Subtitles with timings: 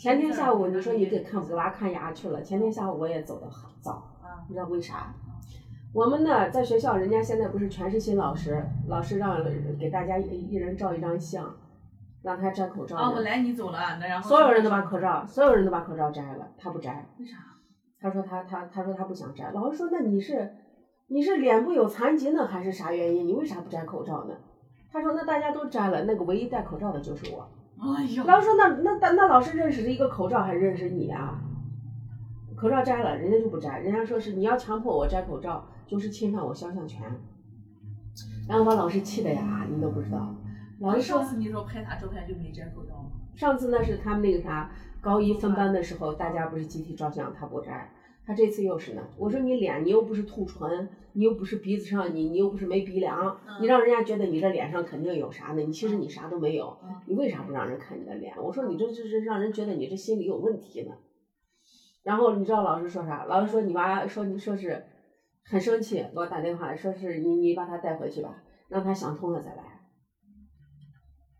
[0.00, 3.92] 前天下午你说你给看给娃看牙去了，前天下午我也走的很早，
[4.22, 5.14] 啊你知道为啥？
[5.92, 9.44] 我们呢在学校，人家现在不是全是新老师，老师让
[9.78, 11.54] 给大家一一人照一张相，
[12.22, 17.06] 让他摘口罩啊，呢本来你走了，那然后所有人都把口罩，所有人都把口罩摘了，他不摘。
[17.18, 17.36] 为啥？
[18.00, 19.50] 他说他他他说他不想摘。
[19.50, 20.50] 老师说那你是
[21.08, 23.28] 你是脸部有残疾呢，还是啥原因？
[23.28, 24.34] 你为啥不摘口罩呢？
[24.90, 27.46] 他说那大家都摘了，那个唯一戴口罩的就是我。
[27.78, 31.40] 哎呦，老师说那那那那老师认识的一个口罩还认识你啊？
[32.56, 37.02] 口罩摘了，人家就不摘，人家说是你要强迫我摘口罩，就是侵犯我肖像权。
[38.46, 40.34] 然后把老师气的呀，你都不知道。
[40.80, 43.10] 老师说上次你说拍他照片就没摘口罩吗？
[43.34, 47.90] 上次那是他们那个啥高一分班的时候，大家不是集体照相，他不摘。
[48.30, 55.62] 他这次又是呢，我说你脸你又不是凸唇，你又不是鼻子上你你又不是没鼻梁，嗯你让人家觉得你这脸上肯定有啥呢？
[55.62, 58.32] 你其实你啥都没有嗯，你为啥不让人看你的脸？
[58.40, 60.92] 我说你这这是让人觉得你这心理有问题呢。
[62.04, 63.24] 然后你知道老师说啥？
[63.24, 64.84] 老师说你娃说你说是
[65.44, 69.80] 很生气，给我打电话说是你你把他带回去吧，让他想通了再来。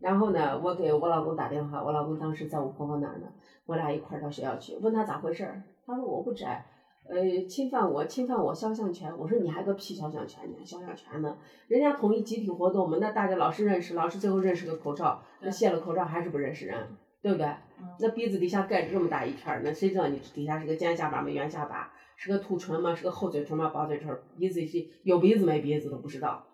[0.00, 3.30] 然后呢，我给我老公打电话，我老公当时在我婆婆那儿呢，
[3.66, 6.64] 我俩一块儿到学校去，问他咋回事儿，他说我不摘，
[7.08, 11.36] 呃，侵犯我侵犯我肖像权，我说你还个屁肖像权你还，肖像权呢？
[11.66, 16.86] 人家统一集体活动，我们那大家老师认识，老师最后认识个口罩，那卸了口罩还是不认识人，
[17.22, 17.46] 对不对？
[17.46, 21.30] 嗯那鼻子底下盖着这么大一片儿，那谁知道你底下是个尖下巴吗？
[21.30, 21.90] 圆下巴？
[22.16, 22.94] 是个凸唇吗？
[22.94, 23.68] 是个厚嘴唇吗？
[23.68, 24.14] 薄嘴唇？
[24.36, 26.44] 鼻子是有鼻子没鼻子都不知道。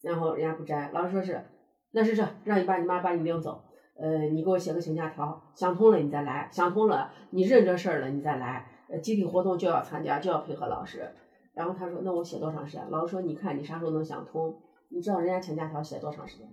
[0.00, 1.44] 然后人家不摘，老师说是，
[1.90, 3.62] 那是这，让你爸你妈把你领走，
[4.00, 11.10] 呃，你给我写个请假条，想通了你再来，想通了你认这事儿了你再来，呃，集体活动就要参加，就要配合老师。
[11.54, 12.90] 然后他说，那我写多长时间？
[12.90, 14.54] 老师说，你看你啥时候能想通？
[14.90, 16.46] 你知道人家请假条写多长时间？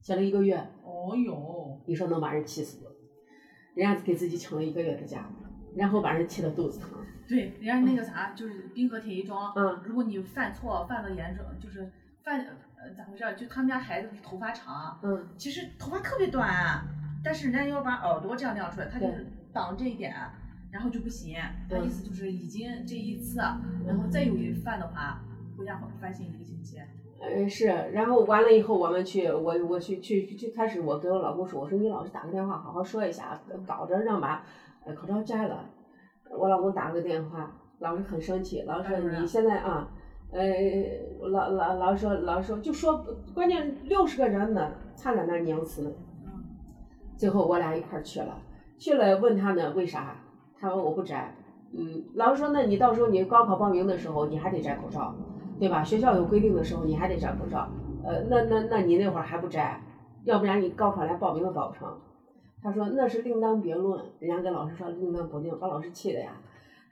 [0.00, 0.56] 写了一个月。
[0.84, 2.86] 哦哟，你说能把人气死不？
[3.74, 5.28] 人家给自己请了一个月的假，
[5.74, 6.90] 然后把人气得肚子疼。
[7.28, 11.90] 对，人家那个啥，就是冰河铁一庄，嗯如果你犯错犯的严重，就是
[12.24, 12.40] 犯
[12.76, 13.34] 呃咋回事儿？
[13.34, 16.84] 就他们家孩子头发长，嗯，其实头发特别短，
[17.22, 20.12] 但是人家要把耳朵这样亮出来，他就是挡这一点，
[20.72, 21.36] 然后就不行。
[21.68, 23.38] 他嗯意思就是已经这一次，
[23.86, 25.20] 然后再有一犯的话，
[25.56, 26.78] 回家反省一个星期。
[27.20, 34.42] 呃是，然后完了以后我们去，我我去去去开始我给我老公说，我说你老师打个电话好好说一下，搞着让把
[34.86, 35.68] 呃口罩摘了。
[36.30, 39.90] 我老公打了个电话，老师很生气，老师说你现在啊，
[40.32, 40.40] 呃
[41.28, 43.04] 老老老师说老师说就说
[43.34, 45.90] 关键六十个人呢，他在那儿拧死呢。
[46.24, 46.44] 嗯
[47.18, 48.40] 最后我俩一块儿去了，
[48.78, 50.16] 去了问他呢为啥，
[50.60, 51.34] 他说我不摘。
[51.72, 55.14] 嗯，老师说那你到时候你高考报名的时候你还得摘口罩，
[55.58, 55.82] 对吧？
[55.82, 57.68] 学校有规定的时候你还得摘口罩。
[58.04, 59.80] 呃，那那那你那会儿还不摘，
[60.24, 61.88] 要不然你高考连报名都报不成。
[62.62, 66.32] 他说那是另当别论，人家跟老师说另当别论，把老师气的呀。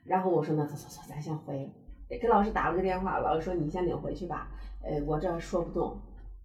[0.05, 1.69] 然后我说那走走走，咱先回，
[2.09, 4.47] 给老师打了个电话，老师说你先领回去吧，
[4.81, 5.95] 呃，我这说不动。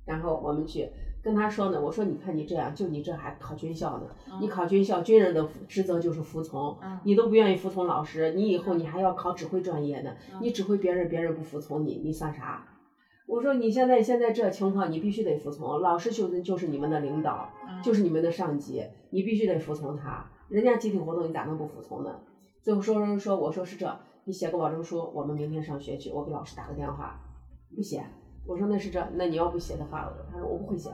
[0.05, 0.87] 然后我们去
[1.23, 12.63] 跟他说呢，我说你看你这样，就你这还考军校呢，你考军校，军人的职责就是服从，嗯你都不愿意服从老师，你以后你还要考指挥专业呢，嗯你指挥别人，别人不服从你，你算啥？
[13.27, 20.29] 我说你现在现在这情况，你必须得服从，老师就是就是你们的领导，嗯就是你们的上级，你必须得服从他。
[20.49, 22.21] 人家集体活动你咋能不服从呢？
[22.63, 27.19] 最后说说说，我说是这，你写个保证书，我们明天上学去，我给老师打个电话，
[27.75, 28.05] 不写。
[28.47, 30.91] 我说那是这，那你要不写的话，他说我不会写。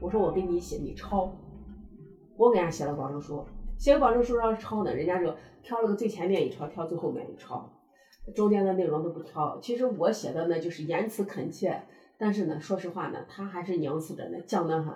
[0.00, 1.30] 我说我给你写，你抄。
[2.36, 3.44] 我给人家写了保证书，
[3.78, 5.32] 写保证书要是抄呢，人家就
[5.62, 7.70] 挑了个最前面一抄，挑最后面一抄，
[8.34, 9.58] 中间的内容都不挑。
[9.60, 11.82] 其实我写的呢就是言辞恳切，
[12.18, 14.94] 但是呢，说实话呢，他还是拧死着呢，犟得很。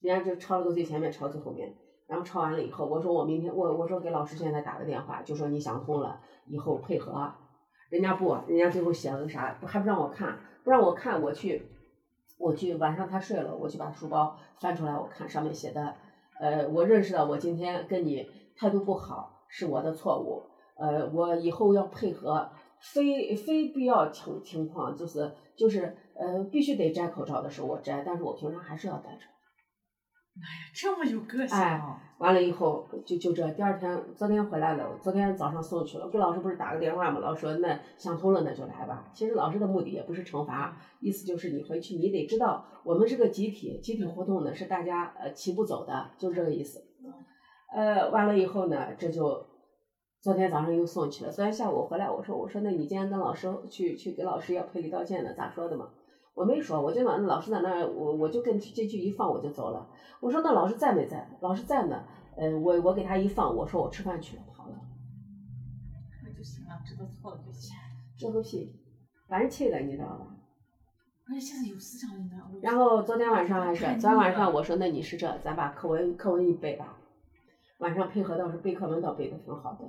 [0.00, 1.74] 人家就抄了个最前面，抄最后面。
[2.08, 7.32] 然后抄完了以后，我说我明天我我说给老师现在打个电话，就说你想通了，以后配合。
[7.92, 11.62] 人家不，人家最后写了个啥，还不让我看，不让我看，我去，
[12.38, 15.94] 我去晚上他睡了，我去把书包翻出来，我看上面写的，
[16.40, 18.26] 呃，我认识到我今天跟你
[18.56, 20.42] 态度不好是我的错误，
[20.78, 22.48] 呃，我以后要配合，
[22.80, 29.31] 非非必要情情况就是就是呃必须得摘口罩的时候我摘，但是我平常还是要戴着。
[30.74, 32.00] 这么有个性哎啊！
[32.18, 39.10] 完了以后就就这，第二天昨天回来了，昨天早上送去了，给老师不是打个电话吗，老师说那想通了那就来吧。
[39.12, 46.82] 其实老师的目的也不是惩罚，意思就是你回去你得知道我们是个集体，集体活动呢是大家呃齐步走的，就是这个意思。
[47.74, 49.46] 呃，完了以后呢，这就
[50.22, 51.30] 昨天早上又送去了。
[51.30, 55.90] 昨天下午回来，我说我说那你今天跟老师去去给老师要赔礼道歉的，咋说的嘛？
[56.34, 59.86] 我没说，我就把那老师在那儿，我我就跟进去一放我就走了。
[60.20, 61.28] 我说那老师在没在？
[61.40, 62.04] 老师在呢。
[62.34, 64.74] 嗯，我我给他一放，我说我吃饭去了，跑了，
[66.24, 67.76] 那就行了，知道错了就行。
[68.16, 68.72] 这都屁，
[69.28, 70.26] 反正气的，你知道吧？
[71.28, 72.36] 而且现在有思想领导。
[72.50, 76.96] 我然后昨天晚上还是，昨天晚上我说那你是这，咱把课文课文一背吧，
[77.80, 79.80] 晚上配合倒是背课文倒背的挺好的。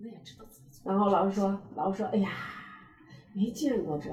[0.00, 0.90] 那也知道自己错。
[0.90, 2.30] 然后老师说，老师说，哎呀，
[3.32, 4.10] 没见过这，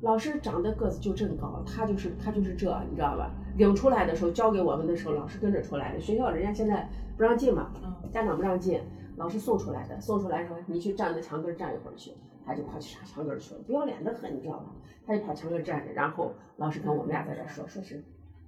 [0.00, 3.30] 老师长得个子就真高，他就是他就是这，你知道吧？
[3.56, 6.00] 领出来的时候，交给我们的时候，老师跟着出来的。
[6.00, 8.80] 学校人家现在不让进嘛，嗯，家长不让进，
[9.16, 10.00] 老师送出来的。
[10.00, 12.12] 送出来说，你去站在墙根儿站一会儿去，
[12.46, 14.72] 他就跑去上墙根儿去了，不要脸的很，你知道吧？
[15.06, 18.02] 他就跑墙根儿站着，然后老师跟我们俩在这儿说，说是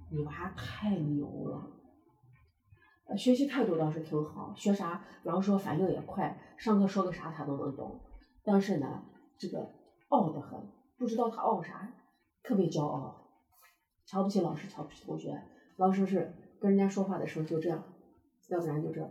[0.09, 1.69] 你娃太牛了。
[3.05, 7.99] 呃，学习态度倒是挺好，学啥老师说反应也快，上课说个啥他都能懂。
[8.43, 9.03] 但是呢，
[9.37, 9.69] 这个
[10.07, 10.59] 傲得很，
[10.97, 11.93] 不知道他傲啥，
[12.43, 13.29] 特别骄傲，
[14.05, 15.41] 瞧不起老师，瞧不起同学。
[15.77, 17.83] 老师是跟人家说话的时候就这样，
[18.49, 19.09] 要不然就这样。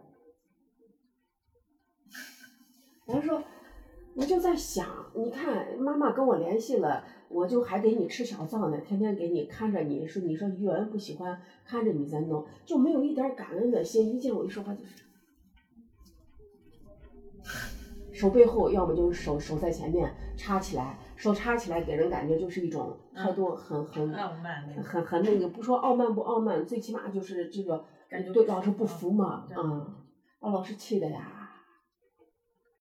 [3.05, 3.43] 然后说，
[4.15, 14.15] 我就在想，你看妈妈跟我联系了，我就还给你吃小灶呢，天天给你看着你，说你说语文不喜欢，看着你在弄，就没有一点感恩的心。
[14.15, 15.03] 一见我一说话就是，
[18.23, 24.63] 手背后，要么就是手手在前面插起来，手插起来给人感觉就是一种态度很很傲慢。
[24.81, 29.93] 很很那个，不说傲慢不傲慢，最起码就是这个感觉对老师不服服嘛，对嗯，
[30.39, 31.42] 把老师气的呀，